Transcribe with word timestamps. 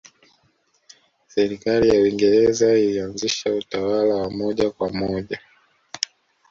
Serikali 1.33 1.89
ya 1.89 2.01
Uingereza 2.01 2.77
ilianzisha 2.77 3.53
utawala 3.55 4.15
wa 4.15 4.29
moja 4.31 4.71
kwa 4.71 4.89
moja 4.93 5.39